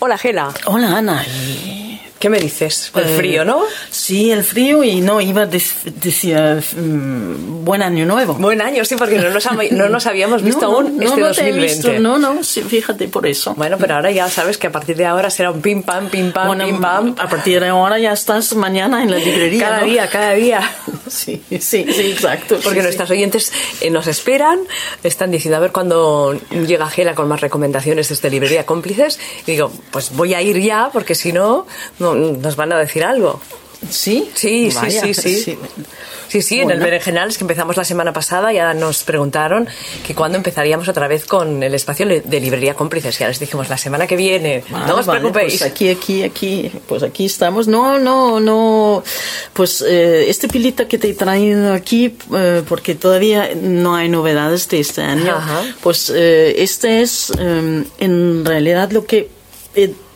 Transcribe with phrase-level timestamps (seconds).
[0.00, 0.52] Hola, Gela.
[0.66, 1.24] Hola, Ana.
[1.26, 2.90] ¿Y ¿Qué me dices?
[2.96, 3.62] El Eh, frío, ¿no?
[3.90, 6.36] Sí, el frío y no, iba a dec- decir
[6.76, 8.34] mm, buen año nuevo.
[8.34, 11.30] Buen año, sí, porque no nos, no nos habíamos visto No, aún no, este no
[11.32, 11.62] te he 2020.
[11.62, 13.54] visto, no, no, sí, fíjate por eso.
[13.54, 16.32] Bueno, pero ahora ya sabes que a partir de ahora será un pim pam, pim
[16.32, 17.14] pam, Bueno, pim pam.
[17.18, 19.68] a partir de ahora ya estás mañana en la librería.
[19.68, 20.60] Cada día, cada día.
[21.18, 22.58] Sí, sí, sí, exacto.
[22.62, 24.60] Porque sí, nuestras oyentes eh, nos esperan,
[25.02, 29.18] están diciendo a ver cuándo llega Gela con más recomendaciones desde Librería Cómplices.
[29.46, 31.66] Y digo, pues voy a ir ya, porque si no,
[31.98, 33.40] no nos van a decir algo.
[33.90, 35.58] Sí, Sí, Vaya, sí, sí, sí.
[36.28, 36.84] Sí, sí, en el Bueno.
[36.84, 39.66] Berenjenales que empezamos la semana pasada ya nos preguntaron
[40.06, 43.18] que cuándo empezaríamos otra vez con el espacio de librería cómplices.
[43.18, 44.62] Ya les dijimos la semana que viene.
[44.68, 45.58] No os vale, preocupéis.
[45.58, 47.66] Pues aquí, aquí, aquí, pues aquí estamos.
[47.66, 49.02] No, no, no.
[49.54, 54.68] Pues eh, este pilita que te he traído aquí, eh, porque todavía no hay novedades
[54.68, 55.62] de este año, Ajá.
[55.82, 59.30] pues eh, este es eh, en realidad lo que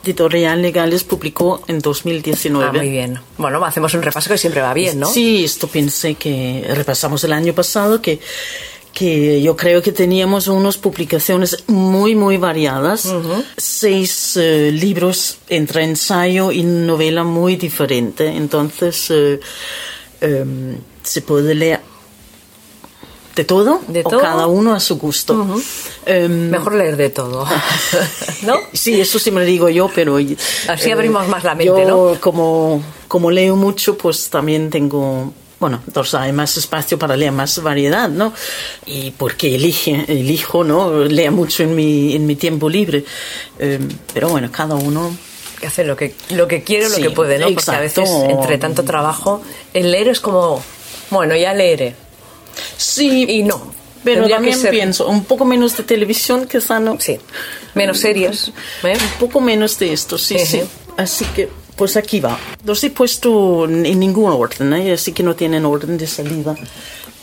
[0.02, 2.66] Editorial Legales publicó en 2019.
[2.66, 3.18] Ah, muy bien.
[3.38, 5.06] Bueno, hacemos un repaso que siempre va bien, ¿no?
[5.06, 8.20] Sí, esto pensé que repasamos el año pasado, que,
[8.92, 13.12] que yo creo que teníamos unas publicaciones muy, muy variadas.
[13.56, 18.26] Seis eh, libros entre ensayo y novela muy diferente.
[18.26, 19.40] Entonces, eh,
[20.20, 21.91] em, se puede leer
[23.34, 24.20] de todo, ¿De o todo?
[24.20, 25.46] cada uno a su gusto.
[26.04, 27.46] Em, Mejor leer de todo.
[28.42, 28.56] ¿No?
[28.72, 30.18] Sí, eso sí me lo digo yo, pero...
[30.18, 30.36] eh,
[30.68, 32.20] Así abrimos más la mente, yo, ¿no?
[32.20, 35.32] Como, como leo mucho, pues también tengo...
[35.60, 38.32] Bueno, entonces hay más espacio para leer más variedad, ¿no?
[38.84, 41.04] Y porque elige, elijo, ¿no?
[41.04, 43.04] Lea mucho en mi, en mi tiempo libre.
[43.60, 43.78] Eh,
[44.12, 45.16] pero bueno, cada uno...
[45.60, 47.46] Que hace lo que, lo que quiere lo que puede, ¿no?
[47.54, 49.40] Porque a veces, entre tanto trabajo,
[49.72, 50.60] el leer es como,
[51.10, 51.94] bueno, ya leeré.
[52.76, 53.72] Sí, Y no.
[54.04, 56.98] pero Tendría que también ser- pienso, un poco menos de televisión, quizá no.
[57.00, 57.18] Sí.
[57.74, 58.48] Menos series.
[58.82, 58.92] ¿eh?
[58.96, 60.46] Un poco menos de esto, sí, Ujú.
[60.46, 60.60] sí.
[60.96, 62.38] Así que, pues aquí va.
[62.64, 64.92] Los he puesto en ningún orden, ¿eh?
[64.92, 66.54] así que no tienen orden de salida.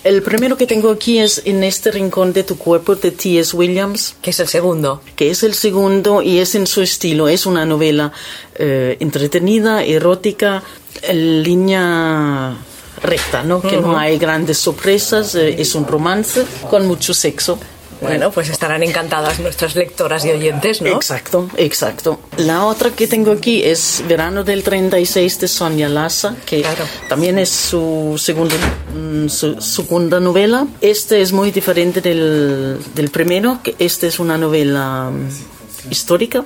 [0.02, 3.54] El primero que tengo aquí es En este rincón de tu cuerpo de T.S.
[3.56, 5.02] Williams, Que es el segundo.
[5.18, 7.28] que es el segundo y es en su estilo.
[7.28, 8.14] Es una novela
[8.56, 10.64] eh, entretenida, erótica,
[11.04, 12.56] en línea
[13.02, 13.62] recta, ¿no?
[13.62, 17.60] Que no hay grandes sorpresas, eh, es un romance con mucho sexo.
[18.02, 20.88] Bueno, pues estarán encantadas nuestras lectoras y oyentes, ¿no?
[20.88, 22.18] Exacto, exacto.
[22.38, 26.86] La otra que tengo aquí es Verano del 36 de Sonia Lassa, que Claro.
[27.10, 28.56] también es su, segundo,
[28.96, 30.66] mm, su segunda novela.
[30.80, 35.59] Este es muy diferente del, del primero, que este es una novela mm,
[35.90, 36.44] histórica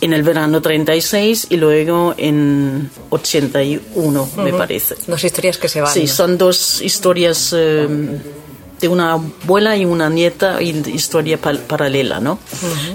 [0.00, 4.94] en el verano 36 y luego en 81, me parece.
[5.06, 5.92] Dos historias que se van.
[5.92, 7.88] Sí, son dos historias eh,
[8.80, 12.38] de una abuela y una nieta, y historia pal- paralela, ¿no?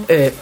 [0.08, 0.32] Eh,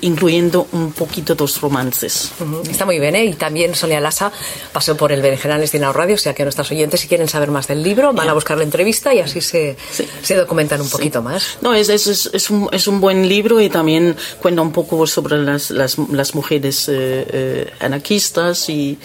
[0.00, 2.32] incluyendo un poquito dos romances.
[2.40, 2.62] Ujú.
[2.70, 3.24] Está muy bien, ¿eh?
[3.24, 4.32] Y también Sonia Lassa
[4.72, 7.50] pasó por el Berenjenales de Inau Radio, o sea que nuestros oyentes, si quieren saber
[7.50, 9.76] más del libro, van a buscar la entrevista y así se,
[10.22, 11.58] se documentan un poquito más.
[11.60, 15.06] No, es, es, es, es un, es un buen libro y también cuenta un poco
[15.06, 18.98] sobre las, las, las mujeres eh, eh, anarquistas y,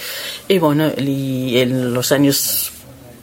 [0.47, 2.71] y bueno, y en los años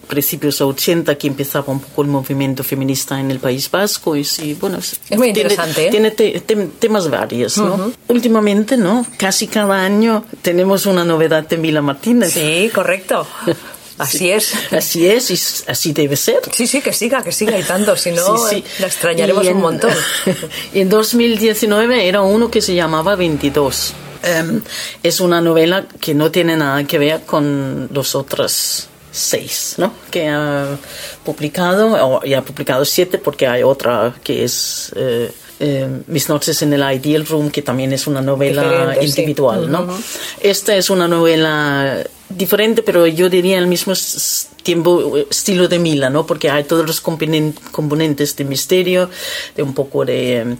[0.04, 4.56] principios 80 que empezaba un poco el movimiento feminista en el País Vasco y sí,
[4.60, 5.90] bueno, es, muy tiene- interesante, ¿eh?
[5.90, 7.92] Tiene, te- tem- temas varios, ¿no?
[8.08, 9.06] Últimamente, ¿no?
[9.18, 12.32] Casi cada año tenemos una novedad de Mila Martínez.
[12.32, 13.26] Sí, correcto.
[13.98, 14.52] Así es.
[14.72, 16.40] Así es y así debe ser.
[16.52, 18.64] Sí, sí, que siga, que siga y tanto, si no, Sí, sí.
[18.80, 19.92] la extrañaremos en- un montón.
[20.74, 23.92] en 2019 era uno que se llamaba 22.
[24.24, 24.62] Em,
[25.02, 29.92] es una novela que no tiene nada que ver con los otros seis, ¿no?
[30.10, 30.76] Que ha
[31.24, 35.30] publicado, o ya ha publicado siete porque hay otra que es eh,
[35.60, 39.06] eh, Mis noches en el Ideal Room, que también es una novela sí.
[39.06, 39.86] individual, ¿no?
[40.40, 43.92] Esta es una novela diferente, pero yo diría el mismo
[44.64, 46.26] tiempo estilo de Mila, ¿no?
[46.26, 49.08] Porque hay todos los componen- componentes de misterio,
[49.54, 50.56] de un poco de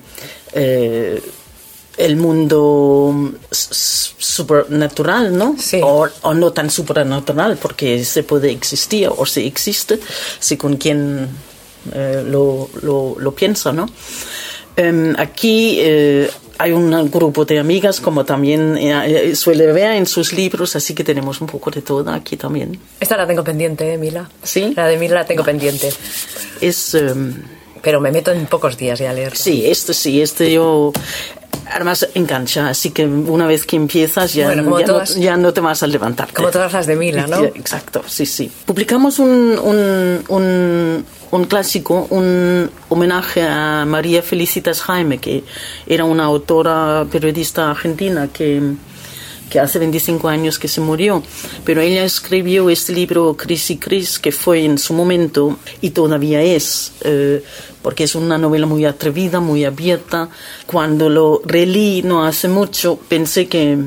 [0.53, 1.21] eh,
[1.97, 5.57] el mundo s- supernatural, ¿no?
[5.59, 5.81] Sí.
[5.83, 9.99] O, o no tan supernatural, porque se puede existir o se existe,
[10.39, 11.29] según quien
[11.93, 13.87] eh, lo, lo, lo piensa, ¿no?
[14.77, 16.29] Em, aquí eh,
[16.59, 20.95] hay un grupo de amigas, como también eh, eh, suele ver en sus libros, así
[20.95, 22.81] que tenemos un poco de todo aquí también.
[22.99, 24.29] Esta la tengo pendiente, ¿eh, Mila?
[24.43, 24.73] ¿Sí?
[24.77, 25.93] La de Mila la tengo pendiente.
[26.61, 27.35] Es, em,
[27.83, 29.37] Pero me meto en pocos días ya a leer.
[29.37, 30.93] sí, este sí, este yo...
[31.73, 35.53] Además engancha, así que una vez que empiezas ya, Bueno, ya, todas- no, ya no
[35.53, 36.33] te vas a levantar.
[36.33, 37.43] Como todas las de Mila, ¿no?
[37.55, 38.51] Exacto, sí, sí.
[38.67, 39.31] Publicamos un,
[39.63, 45.45] un, un, un clásico, un homenaje a María Felicitas Jaime, que
[45.87, 48.61] era una autora periodista argentina que,
[49.51, 51.23] que hace 25 años que se murió,
[51.65, 56.43] pero ella escribió este libro Cris y Cris, que fue en su momento y todavía
[56.43, 57.43] es, eh,
[57.83, 60.29] porque es una novela muy atrevida, muy abierta.
[60.67, 63.79] Cuando lo releí no hace mucho, pensé que,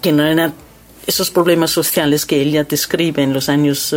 [0.00, 0.54] que no eran
[1.06, 3.94] esos problemas sociales que ella describe en los años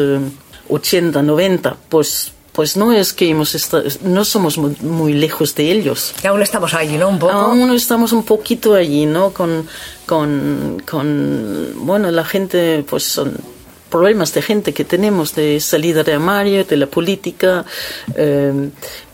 [0.69, 5.71] 80, eh, 90, pues pues no es que hemos estado, no somos muy, lejos de
[5.71, 6.15] ellos.
[6.23, 7.09] Y aún estamos allí, ¿no?
[7.09, 7.31] Un poco.
[7.31, 9.29] Aún estamos un poquito allí, ¿no?
[9.31, 9.67] Con,
[10.07, 13.37] con, con bueno, la gente, pues son
[13.91, 17.63] problemas de gente que tenemos de salida de armario, de la política,
[18.15, 18.71] eh,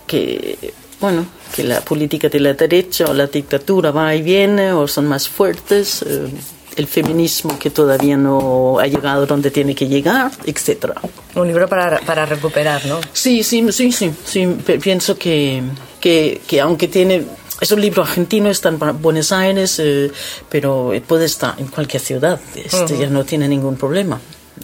[0.08, 0.58] que,
[1.02, 5.06] bueno, que la política de la derecha o la dictadura va y viene o son
[5.06, 6.02] más fuertes.
[6.04, 6.30] Eh,
[6.78, 10.96] el feminismo que todavía no ha llegado donde tiene que llegar, etcétera.
[11.36, 13.00] Un libro para, para recuperar, ¿no?
[13.14, 14.48] Sí, sí, sí, sí, sí.
[14.82, 15.64] Pienso que,
[16.00, 17.26] que, que aunque tiene
[17.62, 20.12] es un libro argentino, está en Buenos Aires, eh,
[20.50, 22.40] pero puede estar en cualquier ciudad.
[22.56, 24.20] Este ya no tiene ningún problema.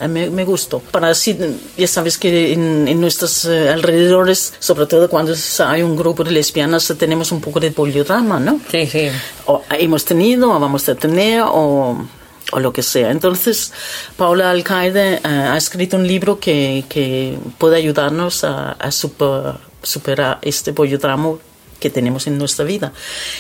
[0.08, 0.80] Me, me gustó.
[0.80, 1.38] Para así,
[1.78, 5.34] ya sabes que en, en nuestros eh, alrededores, sobre todo cuando
[5.66, 8.62] hay un grupo de lesbianas, tenemos un poco de poliodrama, ¿no?
[8.72, 9.10] Sí, sí.
[9.46, 12.08] O hemos tenido, o vamos a tener, o,
[12.52, 13.12] o lo que sea.
[13.12, 13.74] Entonces,
[14.16, 20.40] Paula Alcaide eh, ha escrito un libro que, que puede ayudarnos a, a super, superar
[20.42, 21.36] este poliodrama
[21.80, 22.94] que tenemos en nuestra vida.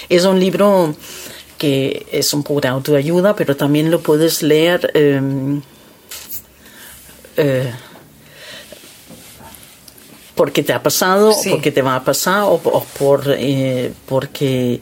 [0.09, 0.95] Es un libro
[1.57, 4.91] que es un poco de autoayuda, pero también lo puedes leer.
[4.93, 5.21] Eh,
[7.39, 7.71] eh,
[10.35, 12.59] porque te ha pasado, porque te va a pasar, o,
[12.97, 14.79] por, eh, porque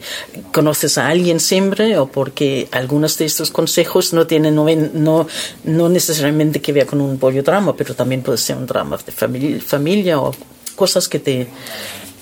[0.52, 5.26] conoces a alguien siempre, o porque algunos de estos consejos no tienen no,
[5.64, 9.10] no, necesariamente que ver con un pollo drama, pero también puede ser un drama de
[9.10, 10.32] familia, familia o
[10.76, 11.48] cosas que te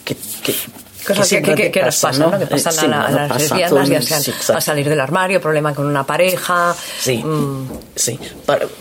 [0.03, 0.17] que,
[1.07, 2.39] Cosas que, que, que, nos pasan, ¿no?
[2.39, 6.75] Que pasan a, las lesbianas, ya sean a salir del armario, problema con una pareja.
[6.99, 7.69] Sí, mm.
[7.95, 8.19] sí.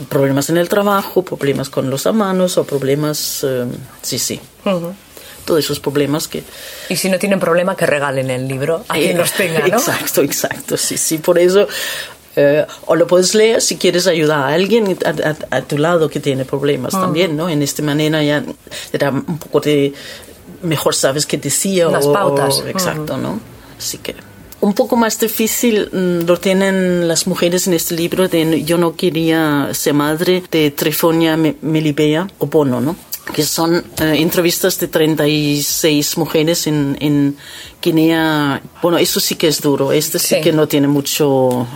[0.09, 3.43] problemas en el trabajo, problemas con los hermanos o problemas.
[3.43, 3.65] Eh,
[4.01, 4.39] sí, sí.
[5.45, 6.43] Todos esos problemas que.
[6.89, 9.77] Y si no tienen problema, que regalen el libro a quien los tenga, ¿no?
[9.77, 10.77] Exacto, exacto.
[10.77, 11.19] Sí, sí.
[11.19, 11.67] Por eso.
[12.37, 14.97] Eh, o lo puedes leer si quieres ayudar a alguien
[15.51, 17.47] a, tu lado que tiene problemas también, ¿no?
[17.47, 18.43] En esta manera ya
[18.91, 19.93] era un poco de
[20.65, 21.87] mejor sabes qué decía.
[21.89, 22.63] Las pautas.
[22.67, 23.39] exacto, ¿no?
[23.77, 24.15] Así que
[24.61, 28.95] un poco más difícil mm, lo tienen las mujeres en este libro de Yo no
[28.95, 32.95] quería ser madre de Trifonia Melibea o Bono, ¿no?
[33.33, 37.35] que son eh, entrevistas de 36 mujeres en, en
[37.81, 38.61] Guinea.
[38.81, 41.67] Bueno, eso sí que es duro, este sí, que no tiene mucho,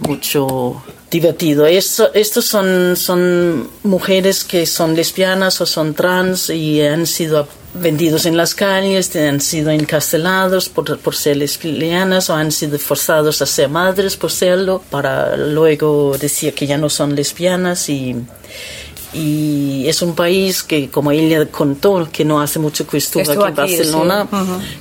[0.00, 1.64] mucho divertido.
[1.66, 7.48] Esto, estos son, son mujeres que son lesbianas o son trans y han sido
[7.80, 13.42] vendidos en las calles, han sido encarcelados por, por ser lesbianas o han sido forzados
[13.42, 18.16] a ser madres por serlo, para luego decir que ya no son lesbianas y,
[19.12, 23.32] y es un país que, como ella contó, que no hace mucho que estuvo aquí,
[23.32, 24.28] en Barcelona,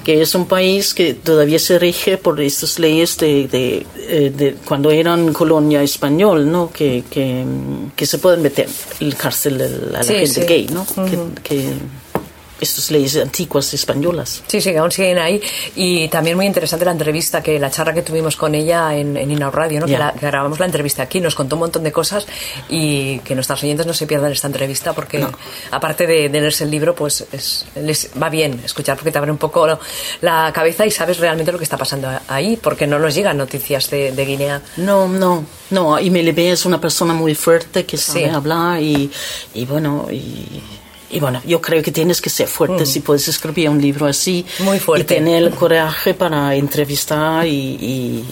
[0.04, 4.56] que es un país que todavía se rige por estas leyes de, de, eh, de
[4.66, 6.72] cuando eran colonia español, ¿no?
[6.72, 7.46] Que, que,
[7.96, 8.68] que, se pueden meter
[9.00, 10.86] en cárcel a la gente gay, ¿no?
[11.44, 11.74] que
[12.60, 14.44] estas leyes antiguas españolas.
[14.48, 15.42] Sí, sí, aún siguen ahí.
[15.76, 19.52] Y también muy interesante la entrevista, que la charla que tuvimos con ella en, en
[19.52, 19.86] Radio, ¿no?
[19.86, 22.26] que, grabamos la entrevista aquí, nos contó un montón de cosas
[22.70, 25.26] y que nuestros oyentes no se pierdan esta entrevista porque
[25.72, 29.38] aparte de, leerse el libro, pues es, les va bien escuchar porque te abre un
[29.38, 29.68] poco
[30.22, 33.90] la cabeza y sabes realmente lo que está pasando ahí, porque no nos llegan noticias
[33.90, 34.62] de, Guinea.
[34.78, 36.00] No, no, no.
[36.00, 39.12] Y Melibé es una persona muy fuerte que sabe hablar y,
[39.54, 40.62] y bueno, y
[41.10, 42.86] y bueno, yo creo que tienes que ser fuerte mm.
[42.86, 44.46] si puedes escribir un libro así.
[44.60, 45.14] Muy fuerte.
[45.14, 48.24] Y tener el coraje para entrevistar y,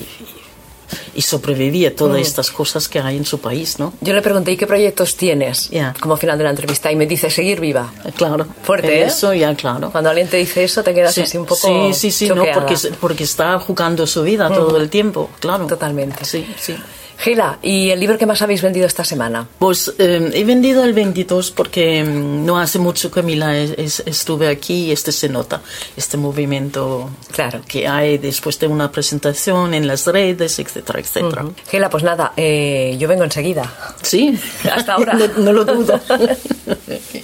[1.15, 2.21] y, sobrevivir a todas mm.
[2.21, 3.93] estas cosas que hay en su país, ¿no?
[4.01, 5.69] Yo le pregunté, qué proyectos tienes?
[5.99, 6.91] Como final de la entrevista.
[6.91, 7.91] Y me dice, seguir viva.
[8.15, 8.45] Claro.
[8.63, 9.05] Fuerte, ¿eh?
[9.05, 9.91] Eso, ya, claro.
[9.91, 12.75] Cuando alguien te dice eso, te quedas así un poco Sí, sí, sí, no, porque,
[12.99, 15.67] porque está jugando su vida todo el tiempo, claro.
[15.67, 16.25] Totalmente.
[16.25, 16.75] Sí, sí.
[17.23, 19.47] Gila, ¿y el libro que más habéis vendido esta semana?
[19.57, 24.87] Pues eh, he vendido el 22 porque mm, no hace mucho, Camila, es, estuve aquí
[24.87, 25.61] y este se nota,
[25.95, 27.61] este movimiento claro.
[27.65, 31.45] que hay después de una presentación en las redes, etcétera, etcétera.
[31.71, 33.73] Gila, pues nada, eh, yo vengo enseguida.
[34.01, 34.37] Sí,
[34.69, 35.13] hasta ahora.
[35.37, 36.01] no, lo dudo.